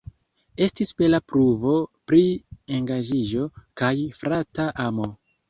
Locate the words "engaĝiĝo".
2.79-3.47